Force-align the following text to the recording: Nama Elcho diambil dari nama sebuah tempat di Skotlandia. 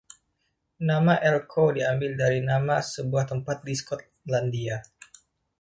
Nama 0.89 1.11
Elcho 1.29 1.65
diambil 1.77 2.11
dari 2.21 2.39
nama 2.51 2.75
sebuah 2.93 3.25
tempat 3.37 3.57
di 3.67 3.73
Skotlandia. 3.81 4.77